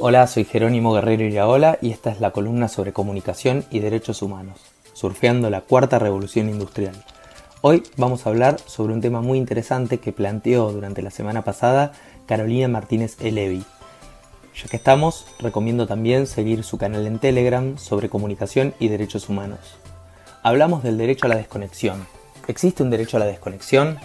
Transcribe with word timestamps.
Hola, 0.00 0.28
soy 0.28 0.44
Jerónimo 0.44 0.92
Guerrero 0.92 1.24
Iraola 1.24 1.76
y 1.82 1.90
esta 1.90 2.10
es 2.12 2.20
la 2.20 2.30
columna 2.30 2.68
sobre 2.68 2.92
comunicación 2.92 3.64
y 3.68 3.80
derechos 3.80 4.22
humanos, 4.22 4.60
surfeando 4.92 5.50
la 5.50 5.62
cuarta 5.62 5.98
revolución 5.98 6.48
industrial. 6.48 7.04
Hoy 7.62 7.82
vamos 7.96 8.24
a 8.24 8.30
hablar 8.30 8.60
sobre 8.64 8.92
un 8.92 9.00
tema 9.00 9.22
muy 9.22 9.38
interesante 9.38 9.98
que 9.98 10.12
planteó 10.12 10.70
durante 10.70 11.02
la 11.02 11.10
semana 11.10 11.42
pasada 11.42 11.90
Carolina 12.26 12.68
Martínez 12.68 13.16
Elevi. 13.18 13.64
Ya 14.54 14.68
que 14.70 14.76
estamos, 14.76 15.26
recomiendo 15.40 15.88
también 15.88 16.28
seguir 16.28 16.62
su 16.62 16.78
canal 16.78 17.04
en 17.04 17.18
Telegram 17.18 17.76
sobre 17.76 18.08
comunicación 18.08 18.74
y 18.78 18.86
derechos 18.86 19.28
humanos. 19.28 19.58
Hablamos 20.44 20.84
del 20.84 20.96
derecho 20.96 21.26
a 21.26 21.30
la 21.30 21.36
desconexión. 21.36 22.06
¿Existe 22.46 22.84
un 22.84 22.90
derecho 22.90 23.16
a 23.16 23.20
la 23.20 23.26
desconexión? 23.26 23.98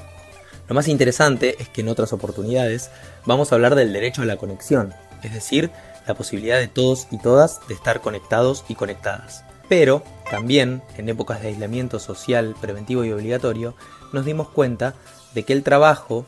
Lo 0.68 0.74
más 0.74 0.88
interesante 0.88 1.56
es 1.60 1.70
que 1.70 1.82
en 1.82 1.90
otras 1.90 2.14
oportunidades 2.14 2.90
vamos 3.26 3.52
a 3.52 3.56
hablar 3.56 3.76
del 3.76 3.94
derecho 3.94 4.22
a 4.22 4.26
la 4.26 4.38
conexión, 4.38 4.94
es 5.24 5.34
decir, 5.34 5.72
la 6.08 6.14
posibilidad 6.14 6.60
de 6.60 6.68
todos 6.68 7.08
y 7.12 7.18
todas 7.18 7.66
de 7.68 7.74
estar 7.74 8.02
conectados 8.02 8.66
y 8.68 8.76
conectadas. 8.76 9.44
Pero 9.70 10.04
también, 10.30 10.82
en 10.98 11.10
épocas 11.10 11.42
de 11.42 11.50
aislamiento 11.50 12.00
social 12.00 12.56
preventivo 12.60 13.06
y 13.06 13.12
obligatorio, 13.12 13.76
nos 14.12 14.26
dimos 14.26 14.50
cuenta 14.50 14.94
de 15.34 15.44
que 15.44 15.54
el 15.54 15.64
trabajo 15.64 16.26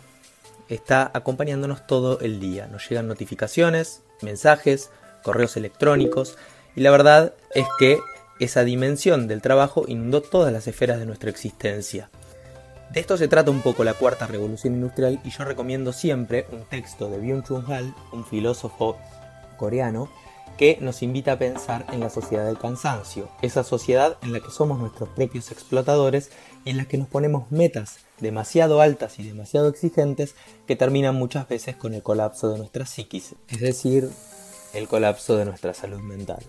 está 0.69 1.11
acompañándonos 1.13 1.85
todo 1.85 2.19
el 2.21 2.39
día. 2.39 2.67
Nos 2.67 2.89
llegan 2.89 3.07
notificaciones, 3.07 4.01
mensajes, 4.21 4.89
correos 5.23 5.57
electrónicos 5.57 6.37
y 6.75 6.81
la 6.81 6.91
verdad 6.91 7.33
es 7.53 7.67
que 7.77 7.99
esa 8.39 8.63
dimensión 8.63 9.27
del 9.27 9.41
trabajo 9.41 9.85
inundó 9.87 10.21
todas 10.21 10.51
las 10.51 10.67
esferas 10.67 10.99
de 10.99 11.05
nuestra 11.05 11.29
existencia. 11.29 12.09
De 12.91 12.99
esto 12.99 13.17
se 13.17 13.27
trata 13.27 13.51
un 13.51 13.61
poco 13.61 13.83
la 13.83 13.93
cuarta 13.93 14.27
revolución 14.27 14.73
industrial 14.73 15.19
y 15.23 15.29
yo 15.29 15.43
recomiendo 15.43 15.91
siempre 15.91 16.45
un 16.51 16.63
texto 16.65 17.09
de 17.09 17.19
Byung-Chul 17.19 17.69
Han, 17.69 17.95
un 18.13 18.25
filósofo 18.25 18.97
coreano, 19.57 20.09
que 20.57 20.77
nos 20.79 21.01
invita 21.03 21.33
a 21.33 21.39
pensar 21.39 21.85
en 21.91 21.99
la 21.99 22.09
sociedad 22.09 22.45
del 22.45 22.57
cansancio, 22.57 23.29
esa 23.41 23.63
sociedad 23.63 24.17
en 24.21 24.31
la 24.31 24.39
que 24.39 24.51
somos 24.51 24.79
nuestros 24.79 25.09
propios 25.09 25.51
explotadores 25.51 26.31
y 26.63 26.69
en 26.69 26.77
la 26.77 26.85
que 26.85 26.97
nos 26.97 27.07
ponemos 27.07 27.51
metas 27.51 27.99
demasiado 28.19 28.79
altas 28.79 29.19
y 29.19 29.23
demasiado 29.23 29.67
exigentes 29.67 30.35
que 30.65 30.77
terminan 30.77 31.15
muchas 31.15 31.47
veces 31.49 31.75
con 31.75 31.93
el 31.93 32.03
colapso 32.03 32.49
de 32.49 32.57
nuestra 32.57 32.85
psiquis, 32.85 33.35
es 33.49 33.59
decir, 33.59 34.09
el 34.73 34.87
colapso 34.87 35.35
de 35.35 35.45
nuestra 35.45 35.73
salud 35.73 35.99
mental. 35.99 36.43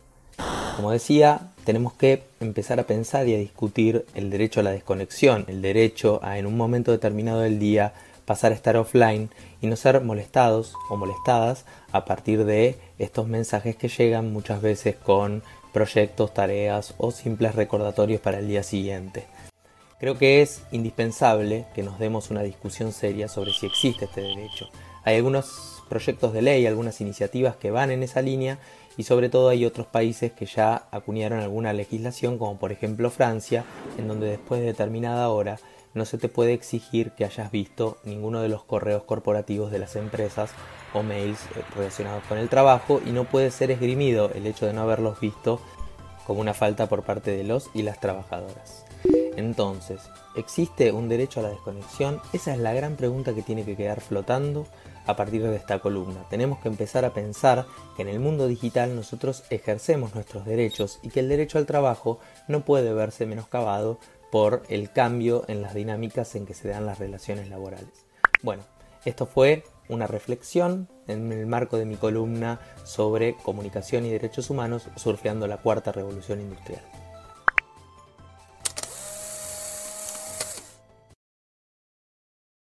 Como 0.76 0.90
decía, 0.90 1.40
tenemos 1.64 1.94
que 1.94 2.24
empezar 2.38 2.78
a 2.78 2.86
pensar 2.86 3.26
y 3.26 3.34
a 3.34 3.38
discutir 3.38 4.04
el 4.14 4.28
derecho 4.28 4.60
a 4.60 4.62
la 4.62 4.72
desconexión, 4.72 5.46
el 5.48 5.62
derecho 5.62 6.20
a 6.22 6.36
en 6.36 6.44
un 6.44 6.54
momento 6.54 6.92
determinado 6.92 7.40
del 7.40 7.58
día 7.58 7.94
pasar 8.26 8.52
a 8.52 8.54
estar 8.54 8.76
offline 8.76 9.30
y 9.62 9.68
no 9.68 9.76
ser 9.76 10.02
molestados 10.02 10.74
o 10.90 10.98
molestadas 10.98 11.64
a 11.92 12.04
partir 12.04 12.44
de 12.44 12.76
estos 12.98 13.26
mensajes 13.26 13.74
que 13.74 13.88
llegan 13.88 14.30
muchas 14.34 14.60
veces 14.60 14.96
con 14.96 15.42
proyectos, 15.72 16.34
tareas 16.34 16.92
o 16.98 17.10
simples 17.10 17.54
recordatorios 17.54 18.20
para 18.20 18.40
el 18.40 18.48
día 18.48 18.62
siguiente. 18.62 19.24
Creo 19.98 20.18
que 20.18 20.42
es 20.42 20.62
indispensable 20.72 21.66
que 21.74 21.82
nos 21.82 21.98
demos 21.98 22.30
una 22.30 22.42
discusión 22.42 22.92
seria 22.92 23.28
sobre 23.28 23.52
si 23.52 23.64
existe 23.64 24.04
este 24.04 24.20
derecho. 24.20 24.68
Hay 25.04 25.16
algunos 25.16 25.82
proyectos 25.88 26.34
de 26.34 26.42
ley, 26.42 26.66
algunas 26.66 27.00
iniciativas 27.00 27.56
que 27.56 27.70
van 27.70 27.90
en 27.90 28.02
esa 28.02 28.20
línea 28.20 28.58
y 28.98 29.04
sobre 29.04 29.30
todo 29.30 29.48
hay 29.48 29.64
otros 29.64 29.86
países 29.86 30.32
que 30.32 30.44
ya 30.44 30.86
acuñaron 30.90 31.40
alguna 31.40 31.72
legislación, 31.72 32.36
como 32.36 32.58
por 32.58 32.72
ejemplo 32.72 33.10
Francia, 33.10 33.64
en 33.96 34.06
donde 34.06 34.26
después 34.28 34.60
de 34.60 34.66
determinada 34.66 35.30
hora 35.30 35.58
no 35.94 36.04
se 36.04 36.18
te 36.18 36.28
puede 36.28 36.52
exigir 36.52 37.12
que 37.12 37.24
hayas 37.24 37.50
visto 37.50 37.96
ninguno 38.04 38.42
de 38.42 38.50
los 38.50 38.64
correos 38.64 39.04
corporativos 39.04 39.70
de 39.70 39.78
las 39.78 39.96
empresas 39.96 40.50
o 40.92 41.02
mails 41.02 41.40
eh, 41.56 41.62
relacionados 41.74 42.22
con 42.24 42.36
el 42.36 42.50
trabajo 42.50 43.00
y 43.06 43.12
no 43.12 43.24
puede 43.24 43.50
ser 43.50 43.70
esgrimido 43.70 44.30
el 44.34 44.46
hecho 44.46 44.66
de 44.66 44.74
no 44.74 44.82
haberlos 44.82 45.20
visto 45.20 45.58
como 46.26 46.40
una 46.40 46.52
falta 46.52 46.86
por 46.86 47.02
parte 47.02 47.30
de 47.30 47.44
los 47.44 47.70
y 47.72 47.82
las 47.82 47.98
trabajadoras. 47.98 48.85
Entonces, 49.36 50.00
¿existe 50.34 50.92
un 50.92 51.08
derecho 51.08 51.40
a 51.40 51.44
la 51.44 51.50
desconexión? 51.50 52.20
Esa 52.32 52.54
es 52.54 52.58
la 52.58 52.72
gran 52.72 52.96
pregunta 52.96 53.34
que 53.34 53.42
tiene 53.42 53.64
que 53.64 53.76
quedar 53.76 54.00
flotando 54.00 54.66
a 55.06 55.14
partir 55.14 55.42
de 55.42 55.54
esta 55.54 55.78
columna. 55.78 56.26
Tenemos 56.28 56.58
que 56.58 56.68
empezar 56.68 57.04
a 57.04 57.12
pensar 57.12 57.66
que 57.96 58.02
en 58.02 58.08
el 58.08 58.18
mundo 58.18 58.48
digital 58.48 58.96
nosotros 58.96 59.44
ejercemos 59.50 60.14
nuestros 60.14 60.44
derechos 60.44 60.98
y 61.02 61.10
que 61.10 61.20
el 61.20 61.28
derecho 61.28 61.58
al 61.58 61.66
trabajo 61.66 62.18
no 62.48 62.64
puede 62.64 62.92
verse 62.92 63.26
menoscabado 63.26 63.98
por 64.32 64.62
el 64.68 64.90
cambio 64.90 65.44
en 65.48 65.62
las 65.62 65.74
dinámicas 65.74 66.34
en 66.34 66.46
que 66.46 66.54
se 66.54 66.68
dan 66.68 66.86
las 66.86 66.98
relaciones 66.98 67.48
laborales. 67.48 68.06
Bueno, 68.42 68.64
esto 69.04 69.26
fue 69.26 69.64
una 69.88 70.06
reflexión 70.06 70.88
en 71.06 71.30
el 71.30 71.46
marco 71.46 71.76
de 71.76 71.84
mi 71.84 71.96
columna 71.96 72.58
sobre 72.84 73.36
comunicación 73.36 74.04
y 74.04 74.10
derechos 74.10 74.50
humanos 74.50 74.88
surfeando 74.96 75.46
la 75.46 75.58
cuarta 75.58 75.92
revolución 75.92 76.40
industrial. 76.40 76.82